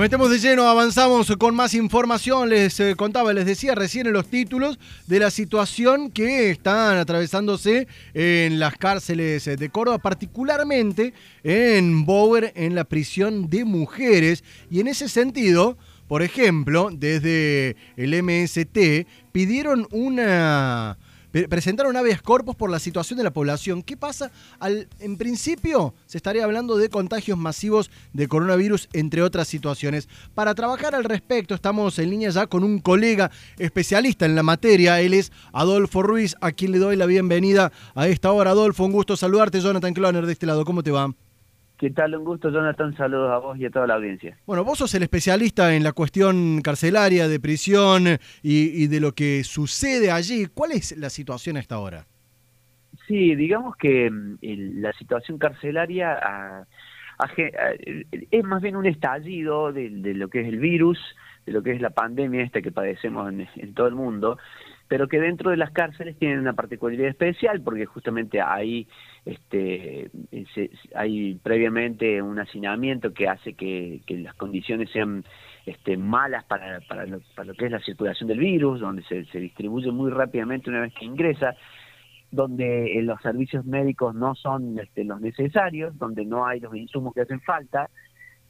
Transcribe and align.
Nos 0.00 0.06
metemos 0.06 0.30
de 0.30 0.38
lleno, 0.38 0.66
avanzamos 0.66 1.30
con 1.38 1.54
más 1.54 1.74
información. 1.74 2.48
Les 2.48 2.80
eh, 2.80 2.94
contaba, 2.96 3.34
les 3.34 3.44
decía 3.44 3.74
recién 3.74 4.06
en 4.06 4.14
los 4.14 4.28
títulos 4.28 4.78
de 5.06 5.20
la 5.20 5.30
situación 5.30 6.10
que 6.10 6.48
están 6.48 6.96
atravesándose 6.96 7.86
en 8.14 8.58
las 8.58 8.78
cárceles 8.78 9.44
de 9.44 9.68
Córdoba, 9.68 9.98
particularmente 9.98 11.12
en 11.44 12.06
Bower, 12.06 12.50
en 12.56 12.74
la 12.74 12.84
prisión 12.84 13.50
de 13.50 13.66
mujeres. 13.66 14.42
Y 14.70 14.80
en 14.80 14.88
ese 14.88 15.06
sentido, 15.06 15.76
por 16.08 16.22
ejemplo, 16.22 16.88
desde 16.90 17.76
el 17.98 18.22
MST 18.22 19.06
pidieron 19.32 19.86
una 19.90 20.96
presentaron 21.48 21.96
habeas 21.96 22.22
corpus 22.22 22.56
por 22.56 22.70
la 22.70 22.78
situación 22.78 23.16
de 23.18 23.24
la 23.24 23.32
población. 23.32 23.82
¿Qué 23.82 23.96
pasa? 23.96 24.30
Al, 24.58 24.88
en 24.98 25.16
principio 25.16 25.94
se 26.06 26.18
estaría 26.18 26.44
hablando 26.44 26.76
de 26.76 26.88
contagios 26.88 27.38
masivos 27.38 27.90
de 28.12 28.28
coronavirus, 28.28 28.88
entre 28.92 29.22
otras 29.22 29.48
situaciones. 29.48 30.08
Para 30.34 30.54
trabajar 30.54 30.94
al 30.94 31.04
respecto, 31.04 31.54
estamos 31.54 31.98
en 31.98 32.10
línea 32.10 32.30
ya 32.30 32.46
con 32.46 32.64
un 32.64 32.80
colega 32.80 33.30
especialista 33.58 34.26
en 34.26 34.34
la 34.34 34.42
materia. 34.42 35.00
Él 35.00 35.14
es 35.14 35.32
Adolfo 35.52 36.02
Ruiz, 36.02 36.36
a 36.40 36.52
quien 36.52 36.72
le 36.72 36.78
doy 36.78 36.96
la 36.96 37.06
bienvenida 37.06 37.72
a 37.94 38.08
esta 38.08 38.32
hora. 38.32 38.50
Adolfo, 38.50 38.84
un 38.84 38.92
gusto 38.92 39.16
saludarte. 39.16 39.60
Jonathan 39.60 39.94
Cloner 39.94 40.26
de 40.26 40.32
este 40.32 40.46
lado, 40.46 40.64
¿cómo 40.64 40.82
te 40.82 40.90
va? 40.90 41.14
¿Qué 41.80 41.88
tal? 41.88 42.14
Un 42.14 42.26
gusto, 42.26 42.50
Jonathan. 42.50 42.94
Saludos 42.94 43.30
a 43.32 43.38
vos 43.38 43.58
y 43.58 43.64
a 43.64 43.70
toda 43.70 43.86
la 43.86 43.94
audiencia. 43.94 44.36
Bueno, 44.44 44.64
vos 44.64 44.76
sos 44.76 44.94
el 44.94 45.02
especialista 45.02 45.74
en 45.74 45.82
la 45.82 45.92
cuestión 45.92 46.60
carcelaria, 46.60 47.26
de 47.26 47.40
prisión 47.40 48.18
y, 48.42 48.86
de 48.86 49.00
lo 49.00 49.12
que 49.12 49.42
sucede 49.44 50.10
allí. 50.10 50.44
¿Cuál 50.52 50.72
es 50.72 50.94
la 50.98 51.08
situación 51.08 51.56
a 51.56 51.60
esta 51.60 51.78
hora? 51.78 52.04
Sí, 53.06 53.34
digamos 53.34 53.76
que 53.76 54.10
mm, 54.10 54.36
la 54.82 54.92
situación 54.92 55.38
carcelaria 55.38 56.66
es 58.30 58.44
más 58.44 58.60
bien 58.60 58.76
un 58.76 58.84
estallido 58.84 59.72
de, 59.72 59.88
lo 59.88 60.28
que 60.28 60.42
es 60.42 60.48
el 60.48 60.58
virus, 60.58 60.98
de 61.46 61.52
lo 61.52 61.62
que 61.62 61.72
es 61.72 61.80
la 61.80 61.88
pandemia 61.88 62.42
esta 62.42 62.60
que 62.60 62.72
padecemos 62.72 63.32
en 63.56 63.72
todo 63.72 63.86
el 63.86 63.94
mundo 63.94 64.36
pero 64.90 65.06
que 65.06 65.20
dentro 65.20 65.52
de 65.52 65.56
las 65.56 65.70
cárceles 65.70 66.18
tienen 66.18 66.40
una 66.40 66.54
particularidad 66.54 67.10
especial 67.10 67.60
porque 67.62 67.86
justamente 67.86 68.40
ahí 68.40 68.88
este, 69.24 70.10
hay 70.96 71.36
previamente 71.36 72.20
un 72.20 72.40
hacinamiento 72.40 73.14
que 73.14 73.28
hace 73.28 73.54
que, 73.54 74.02
las 74.08 74.34
condiciones 74.34 74.90
sean 74.90 75.24
este, 75.64 75.96
malas 75.96 76.42
para, 76.42 76.80
para, 76.88 77.06
lo, 77.06 77.20
que 77.56 77.66
es 77.66 77.70
la 77.70 77.78
circulación 77.78 78.28
del 78.28 78.40
virus, 78.40 78.80
donde 78.80 79.04
se, 79.04 79.38
distribuye 79.38 79.92
muy 79.92 80.10
rápidamente 80.10 80.70
una 80.70 80.80
vez 80.80 80.92
que 80.92 81.04
ingresa, 81.04 81.54
donde 82.32 82.98
eh, 82.98 83.02
los 83.02 83.22
servicios 83.22 83.64
médicos 83.64 84.16
no 84.16 84.34
son 84.34 84.76
este, 84.80 85.04
los 85.04 85.20
necesarios, 85.20 85.96
donde 85.98 86.24
no 86.24 86.46
hay 86.46 86.58
los 86.58 86.74
insumos 86.74 87.14
que 87.14 87.20
hacen 87.20 87.40
falta, 87.42 87.88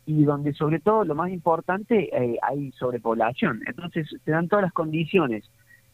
y 0.07 0.25
donde 0.25 0.55
sobre 0.55 0.81
todo 0.81 1.05
lo 1.05 1.15
más 1.15 1.31
importante 1.31 2.09
eh, 2.17 2.39
hay 2.41 2.73
sobrepoblación. 2.73 3.61
Entonces 3.67 4.09
se 4.25 4.31
dan 4.31 4.49
todas 4.49 4.63
las 4.63 4.73
condiciones 4.73 5.45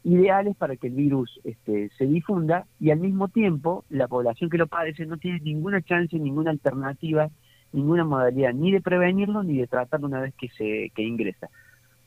ideales 0.07 0.55
para 0.57 0.77
que 0.77 0.87
el 0.87 0.95
virus 0.95 1.41
este, 1.43 1.91
se 1.99 2.07
difunda 2.07 2.65
y 2.79 2.91
al 2.93 3.01
mismo 3.01 3.27
tiempo 3.27 3.85
la 3.91 4.07
población 4.07 4.49
que 4.49 4.57
lo 4.57 4.69
padece 4.69 5.05
no 5.05 5.17
tiene 5.17 5.41
ninguna 5.41 5.83
chance, 5.83 6.17
ninguna 6.17 6.53
alternativa, 6.53 7.29
ninguna 7.73 8.05
modalidad 8.05 8.55
ni 8.55 8.71
de 8.71 8.81
prevenirlo 8.81 9.43
ni 9.43 9.59
de 9.59 9.67
tratarlo 9.67 10.07
una 10.07 10.21
vez 10.21 10.33
que 10.34 10.49
se 10.51 10.93
que 10.95 11.03
ingresa. 11.03 11.49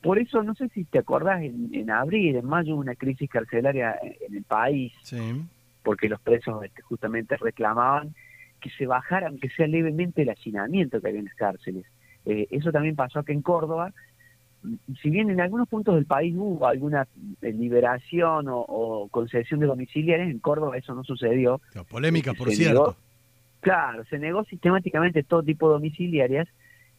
Por 0.00 0.18
eso, 0.18 0.42
no 0.42 0.54
sé 0.54 0.70
si 0.70 0.84
te 0.84 0.98
acordás, 0.98 1.42
en, 1.42 1.90
abril, 1.90 2.36
en 2.36 2.46
mayo 2.46 2.72
hubo 2.72 2.80
una 2.80 2.94
crisis 2.94 3.28
carcelaria 3.28 3.98
en 4.02 4.34
el 4.34 4.44
país, 4.44 4.94
porque 5.82 6.08
los 6.08 6.22
presos 6.22 6.64
este, 6.64 6.80
justamente 6.80 7.36
reclamaban 7.36 8.14
que 8.62 8.70
se 8.70 8.86
bajara, 8.86 9.28
aunque 9.28 9.50
sea 9.50 9.66
levemente, 9.66 10.22
el 10.22 10.30
hacinamiento 10.30 11.02
que 11.02 11.08
había 11.08 11.20
en 11.20 11.26
las 11.26 11.34
cárceles. 11.34 11.84
Eh, 12.24 12.46
eso 12.50 12.72
también 12.72 12.96
pasó 12.96 13.18
acá 13.18 13.34
en 13.34 13.42
Córdoba, 13.42 13.92
si 15.00 15.10
bien 15.10 15.30
en 15.30 15.40
algunos 15.40 15.68
puntos 15.68 15.94
del 15.94 16.06
país 16.06 16.34
hubo 16.36 16.66
alguna 16.66 17.06
eh, 17.42 17.52
liberación 17.52 18.46
o, 18.48 19.08
concesión 19.10 19.60
de 19.60 19.66
domiciliares, 19.66 20.30
en 20.30 20.38
Córdoba 20.38 20.76
eso 20.76 20.94
no 20.94 21.04
sucedió. 21.04 21.60
polémica, 21.90 22.34
por 22.34 22.50
cierto. 22.50 22.96
claro, 23.60 24.04
se 24.04 24.18
negó 24.18 24.44
sistemáticamente 24.44 25.22
todo 25.22 25.42
tipo 25.42 25.68
de 25.68 25.74
domiciliarias 25.74 26.48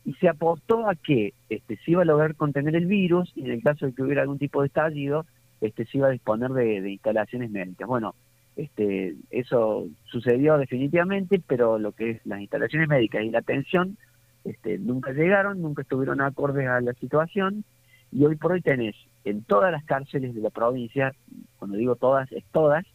y 0.03 0.13
se 0.13 0.27
apostó 0.27 0.89
a 0.89 0.95
que 0.95 1.33
este, 1.49 1.77
se 1.77 1.91
iba 1.91 2.01
a 2.01 2.05
lograr 2.05 2.35
contener 2.35 2.75
el 2.75 2.87
virus 2.87 3.31
y 3.35 3.41
en 3.41 3.51
el 3.51 3.63
caso 3.63 3.85
de 3.85 3.93
que 3.93 4.01
hubiera 4.01 4.23
algún 4.23 4.39
tipo 4.39 4.61
de 4.61 4.67
estallido, 4.67 5.25
este, 5.61 5.85
se 5.85 5.99
iba 5.99 6.07
a 6.07 6.11
disponer 6.11 6.49
de, 6.51 6.81
de 6.81 6.91
instalaciones 6.91 7.51
médicas. 7.51 7.87
Bueno, 7.87 8.15
este, 8.55 9.15
eso 9.29 9.87
sucedió 10.05 10.57
definitivamente, 10.57 11.41
pero 11.45 11.77
lo 11.79 11.91
que 11.91 12.11
es 12.11 12.25
las 12.25 12.41
instalaciones 12.41 12.89
médicas 12.89 13.23
y 13.23 13.29
la 13.29 13.39
atención 13.39 13.97
este, 14.43 14.77
nunca 14.77 15.11
llegaron, 15.11 15.61
nunca 15.61 15.81
estuvieron 15.81 16.21
acordes 16.21 16.67
a 16.67 16.81
la 16.81 16.93
situación 16.93 17.63
y 18.11 18.25
hoy 18.25 18.35
por 18.35 18.51
hoy 18.51 18.61
tenés 18.61 18.95
en 19.23 19.43
todas 19.43 19.71
las 19.71 19.83
cárceles 19.83 20.33
de 20.33 20.41
la 20.41 20.49
provincia, 20.49 21.13
cuando 21.57 21.77
digo 21.77 21.95
todas, 21.95 22.31
es 22.31 22.43
todas, 22.51 22.85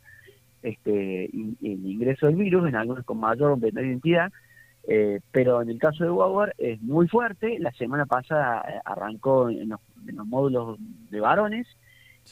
este, 0.62 1.27
el 1.27 1.56
ingreso 1.62 2.27
del 2.27 2.37
virus, 2.37 2.69
en 2.69 2.75
algunas 2.75 3.05
con 3.05 3.21
mayor 3.21 3.53
o 3.53 3.56
menor 3.56 3.85
identidad, 3.85 4.33
eh, 4.89 5.21
pero 5.31 5.62
en 5.62 5.71
el 5.71 5.79
caso 5.79 6.05
de 6.05 6.11
Bower 6.11 6.55
es 6.59 6.81
muy 6.83 7.09
fuerte. 7.09 7.59
La 7.59 7.73
semana 7.73 8.06
pasada 8.06 8.83
arrancó 8.85 9.49
en 9.49 9.69
los 9.69 10.27
módulos 10.27 10.79
de 11.11 11.21
varones 11.21 11.67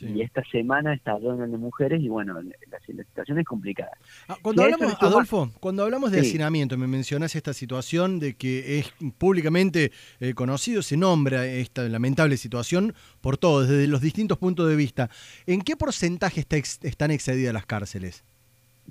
y 0.00 0.22
esta 0.22 0.42
semana 0.44 0.94
está 0.94 1.12
hablando 1.12 1.46
de 1.46 1.58
mujeres 1.58 2.02
y 2.02 2.08
bueno, 2.08 2.40
la, 2.42 2.80
situación 2.80 3.38
es 3.38 3.46
complicada. 3.46 3.92
Ah, 4.28 4.36
cuando 4.42 4.62
hablamos, 4.62 4.96
Adolfo, 5.00 5.50
cuando 5.60 5.84
hablamos 5.84 6.10
de 6.10 6.20
hacinamiento, 6.20 6.76
me 6.76 6.86
mencionas 6.86 7.34
esta 7.36 7.52
situación 7.52 8.18
de 8.18 8.34
que 8.34 8.78
es 8.78 8.94
públicamente 9.18 9.92
eh, 10.20 10.34
conocido, 10.34 10.82
se 10.82 10.96
nombra 10.96 11.46
esta 11.46 11.82
lamentable 11.88 12.36
situación 12.36 12.94
por 13.20 13.36
todos, 13.36 13.68
desde 13.68 13.88
los 13.88 14.00
distintos 14.00 14.38
puntos 14.38 14.68
de 14.68 14.76
vista. 14.76 15.10
¿En 15.46 15.62
qué 15.62 15.76
porcentaje 15.76 16.40
está 16.40 16.56
están 16.56 17.10
excedidas 17.10 17.52
las 17.52 17.66
cárceles? 17.66 18.24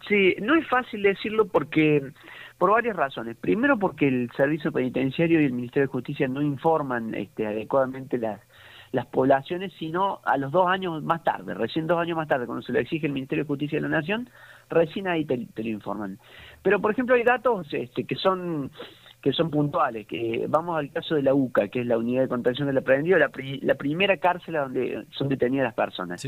Sí, 0.08 0.36
no 0.42 0.56
es 0.56 0.68
fácil 0.68 1.04
decirlo 1.04 1.48
porque 1.48 2.02
por 2.58 2.72
varias 2.72 2.96
razones. 2.96 3.38
Primero 3.38 3.78
porque 3.78 4.08
el 4.08 4.32
Servicio 4.36 4.72
Penitenciario 4.72 5.42
y 5.42 5.46
el 5.46 5.54
Ministerio 5.54 5.88
de 5.88 5.92
Justicia 5.92 6.28
no 6.28 6.42
informan 6.42 7.14
este, 7.14 7.46
adecuadamente 7.46 8.18
las 8.18 8.40
las 8.94 9.08
poblaciones, 9.08 9.74
sino 9.80 10.22
a 10.24 10.38
los 10.38 10.52
dos 10.52 10.68
años 10.68 11.04
más 11.04 11.24
tarde, 11.24 11.56
recién 11.56 11.88
dos 11.88 11.98
años 11.98 12.16
más 12.16 12.28
tarde, 12.28 12.46
cuando 12.46 12.62
se 12.62 12.72
lo 12.72 12.80
exige 12.80 13.08
el 13.08 13.12
Ministerio 13.12 13.44
de 13.44 13.48
Justicia 13.48 13.78
de 13.78 13.90
la 13.90 13.98
Nación, 14.00 14.30
recién 14.70 15.08
ahí 15.08 15.26
te, 15.26 15.36
lo 15.38 15.70
informan. 15.70 16.20
Pero, 16.62 16.80
por 16.80 16.92
ejemplo, 16.92 17.16
hay 17.16 17.24
datos 17.24 17.68
este, 17.74 18.06
que 18.06 18.16
son 18.16 18.72
que 19.20 19.32
son 19.32 19.50
puntuales, 19.50 20.06
que 20.06 20.46
vamos 20.50 20.78
al 20.78 20.92
caso 20.92 21.16
de 21.16 21.24
la 21.24 21.34
UCA, 21.34 21.70
que 21.70 21.80
es 21.80 21.88
la 21.88 21.98
Unidad 21.98 22.24
de 22.24 22.28
Contención 22.28 22.68
del 22.68 22.78
Aprendido, 22.78 23.18
la, 23.18 23.32
la 23.62 23.76
primera 23.76 24.18
cárcel 24.18 24.56
donde 24.56 25.06
son 25.12 25.30
detenidas 25.30 25.64
las 25.64 25.74
personas. 25.74 26.22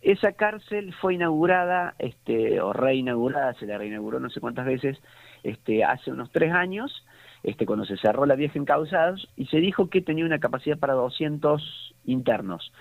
Esa 0.00 0.32
cárcel 0.32 0.94
fue 1.00 1.14
inaugurada, 1.14 1.94
este, 1.98 2.60
o 2.60 2.72
reinaugurada, 2.72 3.54
se 3.54 3.66
la 3.66 3.78
reinauguró 3.78 4.20
no 4.20 4.30
sé 4.30 4.40
cuántas 4.40 4.66
veces, 4.66 4.98
este, 5.42 5.84
hace 5.84 6.12
unos 6.12 6.30
tres 6.30 6.52
años, 6.52 7.04
este, 7.42 7.66
cuando 7.66 7.84
se 7.84 7.96
cerró 7.96 8.24
la 8.24 8.36
vieja 8.36 8.58
encausados, 8.58 9.28
y 9.36 9.46
se 9.46 9.58
dijo 9.58 9.88
que 9.90 10.00
tenía 10.00 10.24
una 10.24 10.38
capacidad 10.38 10.78
para 10.78 10.94
200 10.94 11.94
internos. 12.04 12.72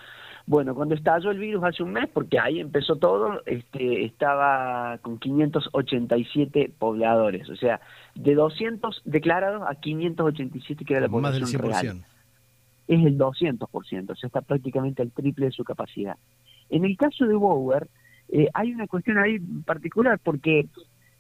Bueno, 0.45 0.75
cuando 0.75 0.95
estalló 0.95 1.31
el 1.31 1.39
virus 1.39 1.63
hace 1.65 1.83
un 1.83 1.91
mes, 1.91 2.07
porque 2.07 2.39
ahí 2.39 2.61
empezó 2.61 2.95
todo, 2.95 3.41
este, 3.45 4.05
estaba 4.05 4.97
con 5.01 5.19
587 5.19 6.71
pobladores, 6.79 7.49
o 7.49 7.55
sea, 7.57 7.81
de 8.15 8.33
200 8.33 9.01
declarados 9.03 9.63
a 9.67 9.75
587 9.75 10.85
que 10.85 10.93
era 10.93 11.01
la 11.01 11.09
población 11.09 11.41
Más 11.41 11.51
del 11.51 11.61
100%. 11.61 11.81
real. 11.81 12.05
Es 12.87 13.05
el 13.05 13.17
200%, 13.17 14.11
o 14.11 14.15
sea, 14.15 14.27
está 14.27 14.41
prácticamente 14.41 15.03
el 15.03 15.11
triple 15.11 15.47
de 15.47 15.51
su 15.51 15.65
capacidad. 15.65 16.15
En 16.69 16.85
el 16.85 16.97
caso 16.97 17.25
de 17.25 17.35
Bower, 17.35 17.87
eh, 18.29 18.49
hay 18.53 18.73
una 18.73 18.87
cuestión 18.87 19.17
ahí 19.17 19.39
particular, 19.65 20.19
porque 20.23 20.67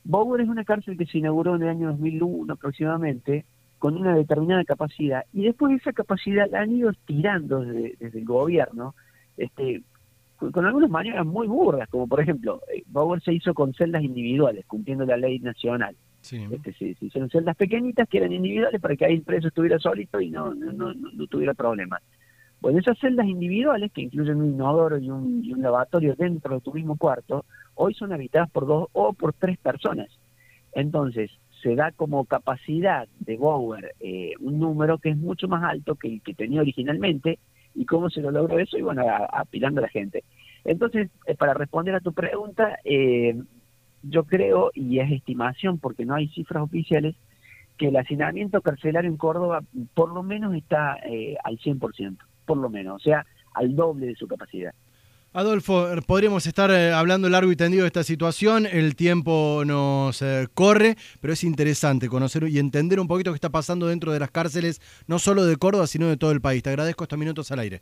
Bower 0.03 0.41
es 0.41 0.49
una 0.49 0.65
cárcel 0.65 0.97
que 0.97 1.05
se 1.05 1.19
inauguró 1.19 1.55
en 1.55 1.63
el 1.63 1.69
año 1.69 1.87
2001 1.89 2.53
aproximadamente, 2.53 3.45
con 3.79 3.95
una 3.95 4.15
determinada 4.15 4.63
capacidad, 4.63 5.25
y 5.33 5.43
después 5.43 5.79
esa 5.79 5.93
capacidad 5.93 6.49
la 6.49 6.61
han 6.61 6.71
ido 6.71 6.91
tirando 7.05 7.61
desde, 7.61 7.95
el 7.99 8.25
gobierno, 8.25 8.95
este, 9.37 9.83
con, 10.35 10.65
algunas 10.65 10.89
maneras 10.89 11.25
muy 11.25 11.47
burdas, 11.47 11.87
como 11.89 12.07
por 12.07 12.19
ejemplo, 12.19 12.61
eh, 12.73 12.83
Bower 12.87 13.21
se 13.21 13.33
hizo 13.33 13.53
con 13.53 13.73
celdas 13.73 14.03
individuales, 14.03 14.65
cumpliendo 14.65 15.05
la 15.05 15.17
ley 15.17 15.39
nacional. 15.39 15.95
Este, 16.21 16.73
se, 16.73 16.95
hicieron 16.99 17.29
celdas 17.29 17.55
pequeñitas 17.55 18.07
que 18.09 18.17
eran 18.17 18.33
individuales 18.33 18.81
para 18.81 18.95
que 18.95 19.05
ahí 19.05 19.13
el 19.13 19.21
preso 19.21 19.47
estuviera 19.47 19.79
solito 19.79 20.19
y 20.19 20.29
no, 20.29 20.53
no, 20.53 20.93
no, 20.93 21.27
tuviera 21.27 21.53
problemas. 21.53 22.01
Bueno, 22.59 22.79
esas 22.79 22.97
celdas 22.99 23.27
individuales, 23.27 23.91
que 23.91 24.01
incluyen 24.01 24.37
un 24.37 24.53
inodoro 24.53 24.97
y 24.97 25.09
un, 25.09 25.43
y 25.43 25.53
un 25.53 25.61
lavatorio 25.61 26.15
dentro 26.15 26.55
de 26.55 26.61
tu 26.61 26.73
mismo 26.73 26.97
cuarto, 26.97 27.45
hoy 27.75 27.93
son 27.93 28.13
habitadas 28.13 28.49
por 28.49 28.65
dos 28.65 28.89
o 28.93 29.13
por 29.13 29.33
tres 29.33 29.57
personas. 29.57 30.07
Entonces, 30.73 31.31
se 31.61 31.75
da 31.75 31.91
como 31.91 32.25
capacidad 32.25 33.07
de 33.19 33.37
Bower 33.37 33.95
eh, 33.99 34.33
un 34.39 34.59
número 34.59 34.97
que 34.97 35.09
es 35.09 35.17
mucho 35.17 35.47
más 35.47 35.63
alto 35.63 35.95
que 35.95 36.07
el 36.07 36.21
que 36.21 36.33
tenía 36.33 36.61
originalmente. 36.61 37.39
¿Y 37.75 37.85
cómo 37.85 38.09
se 38.09 38.21
lo 38.21 38.31
logró 38.31 38.57
eso? 38.57 38.77
Y 38.77 38.81
bueno, 38.81 39.03
apilando 39.31 39.79
a, 39.79 39.83
la 39.83 39.89
gente. 39.89 40.23
Entonces, 40.65 41.09
eh, 41.27 41.35
para 41.35 41.53
responder 41.53 41.93
a 41.93 41.99
tu 41.99 42.11
pregunta, 42.11 42.79
eh, 42.83 43.39
yo 44.03 44.23
creo, 44.23 44.71
y 44.73 44.99
es 44.99 45.11
estimación 45.11 45.77
porque 45.77 46.05
no 46.05 46.15
hay 46.15 46.27
cifras 46.29 46.63
oficiales, 46.63 47.15
que 47.77 47.89
el 47.89 47.97
hacinamiento 47.97 48.61
carcelario 48.61 49.09
en 49.09 49.17
Córdoba 49.17 49.61
por 49.93 50.11
lo 50.11 50.23
menos 50.23 50.55
está 50.55 50.97
eh, 51.05 51.37
al 51.43 51.59
100%, 51.59 52.17
por 52.47 52.57
lo 52.57 52.69
menos, 52.69 52.95
o 52.95 53.03
sea, 53.03 53.23
al 53.53 53.75
doble 53.75 54.07
de 54.07 54.15
su 54.15 54.27
capacidad. 54.27 54.73
Adolfo, 55.33 55.87
podríamos 56.07 56.47
estar 56.47 56.71
eh, 56.71 56.91
hablando 56.91 57.29
largo 57.29 57.51
y 57.51 57.55
tendido 57.55 57.83
de 57.83 57.87
esta 57.87 58.03
situación, 58.03 58.65
el 58.65 58.95
tiempo 58.95 59.61
nos 59.67 60.19
eh, 60.23 60.47
corre, 60.53 60.95
pero 61.21 61.33
es 61.33 61.43
interesante 61.43 62.09
conocer 62.09 62.47
y 62.47 62.57
entender 62.57 62.99
un 62.99 63.07
poquito 63.07 63.31
qué 63.31 63.35
está 63.35 63.49
pasando 63.49 63.85
dentro 63.85 64.11
de 64.11 64.19
las 64.19 64.31
cárceles, 64.31 64.81
no 65.05 65.19
solo 65.19 65.45
de 65.45 65.57
Córdoba, 65.57 65.85
sino 65.85 66.07
de 66.07 66.17
todo 66.17 66.31
el 66.31 66.41
país. 66.41 66.63
Te 66.63 66.69
agradezco 66.69 67.03
estos 67.03 67.19
minutos 67.19 67.51
al 67.51 67.59
aire. 67.59 67.81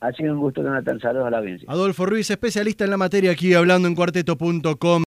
Ha 0.00 0.12
sido 0.12 0.32
un 0.32 0.40
gusto, 0.40 0.62
Jonathan. 0.62 1.00
Saludos 1.00 1.26
a 1.26 1.30
la 1.30 1.38
audiencia. 1.38 1.66
Adolfo 1.68 2.06
Ruiz, 2.06 2.30
especialista 2.30 2.84
en 2.84 2.90
la 2.90 2.96
materia 2.96 3.32
aquí 3.32 3.54
hablando 3.54 3.88
en 3.88 3.96
cuarteto.com. 3.96 4.68